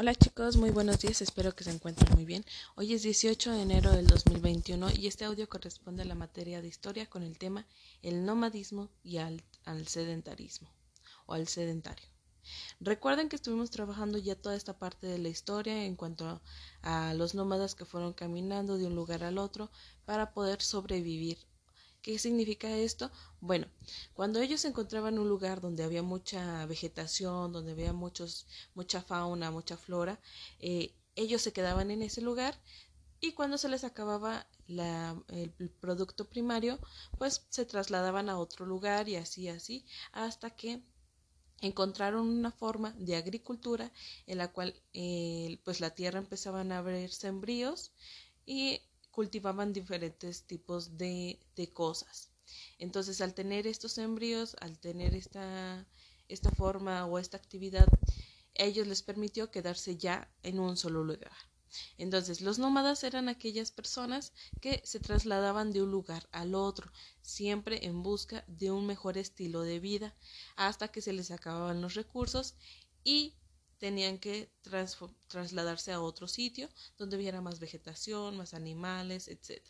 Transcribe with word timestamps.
Hola 0.00 0.14
chicos, 0.14 0.56
muy 0.56 0.70
buenos 0.70 1.00
días, 1.00 1.20
espero 1.20 1.54
que 1.54 1.62
se 1.62 1.70
encuentren 1.70 2.10
muy 2.14 2.24
bien. 2.24 2.42
Hoy 2.74 2.94
es 2.94 3.02
18 3.02 3.52
de 3.52 3.60
enero 3.60 3.92
del 3.92 4.06
2021 4.06 4.92
y 4.96 5.06
este 5.06 5.26
audio 5.26 5.46
corresponde 5.46 6.04
a 6.04 6.06
la 6.06 6.14
materia 6.14 6.62
de 6.62 6.68
historia 6.68 7.04
con 7.04 7.22
el 7.22 7.36
tema 7.36 7.66
el 8.00 8.24
nomadismo 8.24 8.88
y 9.04 9.18
al, 9.18 9.44
sedentarismo 9.86 10.70
o 11.26 11.34
al 11.34 11.48
sedentario. 11.48 12.08
Recuerden 12.80 13.28
que 13.28 13.36
estuvimos 13.36 13.70
trabajando 13.70 14.16
ya 14.16 14.36
toda 14.36 14.56
esta 14.56 14.78
parte 14.78 15.06
de 15.06 15.18
la 15.18 15.28
historia 15.28 15.84
en 15.84 15.96
cuanto 15.96 16.40
a 16.80 17.12
los 17.12 17.34
nómadas 17.34 17.74
que 17.74 17.84
fueron 17.84 18.14
caminando 18.14 18.78
de 18.78 18.86
un 18.86 18.94
lugar 18.94 19.22
al 19.22 19.36
otro 19.36 19.70
para 20.06 20.32
poder 20.32 20.62
sobrevivir 20.62 21.36
¿Qué 22.02 22.18
significa 22.18 22.74
esto? 22.76 23.10
Bueno, 23.40 23.66
cuando 24.14 24.40
ellos 24.40 24.62
se 24.62 24.68
encontraban 24.68 25.14
en 25.14 25.20
un 25.20 25.28
lugar 25.28 25.60
donde 25.60 25.84
había 25.84 26.02
mucha 26.02 26.64
vegetación, 26.66 27.52
donde 27.52 27.72
había 27.72 27.92
muchos, 27.92 28.46
mucha 28.74 29.02
fauna, 29.02 29.50
mucha 29.50 29.76
flora, 29.76 30.18
eh, 30.60 30.94
ellos 31.14 31.42
se 31.42 31.52
quedaban 31.52 31.90
en 31.90 32.02
ese 32.02 32.22
lugar 32.22 32.58
y 33.20 33.32
cuando 33.32 33.58
se 33.58 33.68
les 33.68 33.84
acababa 33.84 34.46
el, 34.66 35.70
producto 35.80 36.28
primario, 36.28 36.78
pues 37.18 37.46
se 37.50 37.66
trasladaban 37.66 38.30
a 38.30 38.38
otro 38.38 38.64
lugar 38.64 39.08
y 39.08 39.16
así, 39.16 39.48
así, 39.48 39.84
hasta 40.12 40.50
que 40.50 40.82
encontraron 41.60 42.26
una 42.26 42.50
forma 42.50 42.92
de 42.92 43.16
agricultura 43.16 43.92
en 44.26 44.38
la 44.38 44.50
cual 44.52 44.74
eh, 44.94 45.60
pues 45.64 45.80
la 45.80 45.90
tierra 45.90 46.18
empezaban 46.18 46.72
a 46.72 46.78
abrir 46.78 47.12
sembríos 47.12 47.92
y 48.46 48.80
cultivaban 49.10 49.72
diferentes 49.72 50.44
tipos 50.46 50.96
de, 50.96 51.38
cosas. 51.72 52.30
Entonces, 52.78 53.20
al 53.20 53.34
tener 53.34 53.66
estos 53.66 53.98
embrios, 53.98 54.56
al 54.60 54.78
tener 54.78 55.14
esta, 55.14 55.86
esta 56.28 56.50
forma 56.50 57.06
o 57.06 57.18
esta 57.18 57.36
actividad, 57.36 57.86
ellos 58.54 58.86
les 58.86 59.02
permitió 59.02 59.50
quedarse 59.50 59.96
ya 59.96 60.32
en 60.42 60.58
un 60.58 60.76
solo 60.76 61.04
lugar. 61.04 61.32
Entonces, 61.98 62.40
los 62.40 62.58
nómadas 62.58 63.04
eran 63.04 63.28
aquellas 63.28 63.70
personas 63.70 64.32
que 64.60 64.82
se 64.84 64.98
trasladaban 64.98 65.72
de 65.72 65.82
un 65.82 65.90
lugar 65.90 66.28
al 66.32 66.54
otro, 66.54 66.90
siempre 67.22 67.86
en 67.86 68.02
busca 68.02 68.44
de 68.48 68.72
un 68.72 68.86
mejor 68.86 69.18
estilo 69.18 69.62
de 69.62 69.78
vida, 69.78 70.16
hasta 70.56 70.88
que 70.88 71.00
se 71.00 71.12
les 71.12 71.30
acababan 71.30 71.80
los 71.80 71.94
recursos 71.94 72.54
y 73.04 73.34
tenían 73.80 74.18
que 74.18 74.52
trasladarse 75.28 75.90
a 75.90 76.00
otro 76.00 76.28
sitio 76.28 76.68
donde 76.98 77.16
hubiera 77.16 77.40
más 77.40 77.58
vegetación, 77.58 78.36
más 78.36 78.54
animales, 78.54 79.26
etc. 79.26 79.62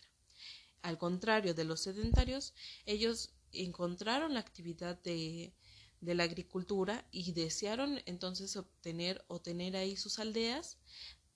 Al 0.83 0.99
contrario 0.99 1.55
de 1.55 1.65
los 1.65 1.81
sedentarios, 1.81 2.53
ellos 2.87 3.31
encontraron 3.53 4.35
la 4.35 4.41
actividad 4.41 5.01
de, 5.03 5.55
la 6.01 6.25
agricultura 6.25 7.07
y 7.13 7.33
desearon 7.33 8.03
entonces 8.05 8.57
obtener 8.57 9.25
o 9.29 9.41
tener 9.41 9.77
ahí 9.77 9.97
sus 9.97 10.19
aldeas 10.19 10.77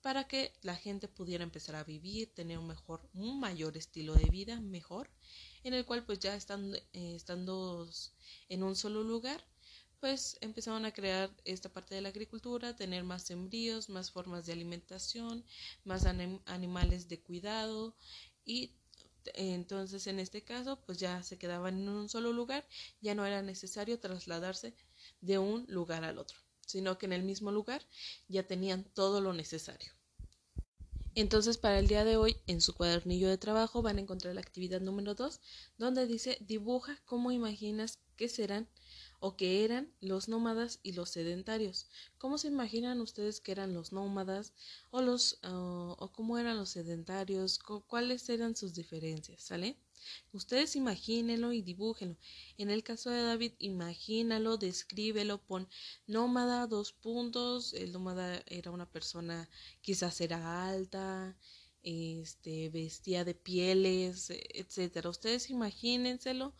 para 0.01 0.27
que 0.27 0.51
la 0.61 0.75
gente 0.75 1.07
pudiera 1.07 1.43
empezar 1.43 1.75
a 1.75 1.83
vivir, 1.83 2.33
tener 2.33 2.57
un 2.57 2.67
mejor, 2.67 3.07
un 3.13 3.39
mayor 3.39 3.77
estilo 3.77 4.15
de 4.15 4.29
vida, 4.29 4.59
mejor, 4.59 5.09
en 5.63 5.73
el 5.73 5.85
cual 5.85 6.05
pues 6.05 6.19
ya 6.19 6.35
estando, 6.35 6.75
eh, 6.75 7.15
estando 7.15 7.89
en 8.49 8.63
un 8.63 8.75
solo 8.75 9.03
lugar, 9.03 9.43
pues 9.99 10.37
empezaron 10.41 10.85
a 10.85 10.93
crear 10.93 11.29
esta 11.45 11.69
parte 11.69 11.95
de 11.95 12.01
la 12.01 12.09
agricultura, 12.09 12.75
tener 12.75 13.03
más 13.03 13.23
sembríos, 13.23 13.89
más 13.89 14.11
formas 14.11 14.45
de 14.45 14.53
alimentación, 14.53 15.43
más 15.83 16.05
animales 16.05 17.07
de 17.07 17.19
cuidado 17.19 17.95
y 18.45 18.71
entonces 19.33 20.05
en 20.07 20.19
este 20.19 20.43
caso 20.43 20.79
pues 20.85 20.99
ya 20.99 21.23
se 21.23 21.37
quedaban 21.37 21.81
en 21.81 21.89
un 21.89 22.09
solo 22.09 22.31
lugar, 22.31 22.67
ya 23.01 23.15
no 23.15 23.25
era 23.25 23.41
necesario 23.41 23.99
trasladarse 23.99 24.75
de 25.21 25.39
un 25.39 25.65
lugar 25.67 26.03
al 26.03 26.19
otro, 26.19 26.37
sino 26.65 26.97
que 26.97 27.07
en 27.07 27.13
el 27.13 27.23
mismo 27.23 27.51
lugar 27.51 27.81
ya 28.27 28.43
tenían 28.43 28.83
todo 28.83 29.21
lo 29.21 29.33
necesario. 29.33 29.91
Entonces, 31.17 31.57
para 31.57 31.79
el 31.79 31.87
día 31.87 32.03
de 32.03 32.17
hoy, 32.17 32.35
en 32.45 32.59
su 32.59 32.73
cuadernillo 32.73 33.29
de 33.29 33.37
trabajo 33.37 33.81
van 33.81 33.97
a 33.97 34.01
encontrar 34.01 34.35
la 34.35 34.41
actividad 34.41 34.81
número 34.81 35.15
2, 35.15 35.39
donde 35.77 36.07
dice 36.07 36.37
dibuja 36.41 37.01
cómo 37.05 37.31
imaginas 37.31 37.99
que 38.17 38.27
serán 38.27 38.67
o 39.25 39.35
que 39.35 39.65
eran 39.65 39.91
los 40.01 40.29
nómadas 40.29 40.79
y 40.83 40.91
los 40.91 41.09
sedentarios. 41.09 41.87
¿Cómo 42.19 42.37
se 42.37 42.47
imaginan 42.47 43.01
ustedes 43.01 43.41
que 43.41 43.53
eran 43.53 43.73
los 43.73 43.91
nómadas 43.91 44.53
o 44.91 45.01
los 45.01 45.39
o 45.41 46.11
cómo 46.13 46.37
eran 46.37 46.57
los 46.57 46.69
sedentarios? 46.69 47.57
¿Cuáles 47.87 48.29
eran 48.29 48.55
sus 48.55 48.75
diferencias? 48.75 49.41
¿Sale? 49.41 49.79
Ustedes 50.31 50.75
imagínenlo 50.75 51.53
y 51.53 51.63
dibújenlo. 51.63 52.17
En 52.59 52.69
el 52.69 52.83
caso 52.83 53.09
de 53.09 53.23
David, 53.23 53.53
imagínalo, 53.57 54.57
descríbelo, 54.57 55.41
pon 55.41 55.67
nómada, 56.05 56.67
dos 56.67 56.93
puntos. 56.93 57.73
El 57.73 57.93
nómada 57.93 58.43
era 58.45 58.69
una 58.69 58.87
persona, 58.91 59.49
quizás 59.81 60.21
era 60.21 60.67
alta, 60.69 61.35
este, 61.85 62.69
vestía 62.69 63.23
de 63.23 63.35
pieles, 63.35 64.31
etcétera. 64.31 65.09
Ustedes 65.09 65.49
imagínenselo 65.49 66.53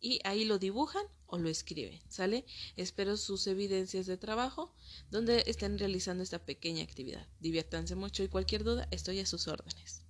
y 0.00 0.18
ahí 0.24 0.44
lo 0.44 0.58
dibujan 0.58 1.06
o 1.26 1.38
lo 1.38 1.48
escriben, 1.48 2.00
¿sale? 2.08 2.44
Espero 2.76 3.16
sus 3.16 3.46
evidencias 3.46 4.06
de 4.06 4.18
trabajo 4.18 4.74
donde 5.10 5.44
estén 5.46 5.78
realizando 5.78 6.24
esta 6.24 6.44
pequeña 6.44 6.82
actividad. 6.82 7.26
Diviértanse 7.38 7.94
mucho 7.94 8.24
y 8.24 8.28
cualquier 8.28 8.64
duda 8.64 8.88
estoy 8.90 9.20
a 9.20 9.26
sus 9.26 9.46
órdenes. 9.46 10.01